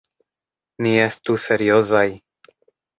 [0.87, 2.11] Ni estu seriozaj.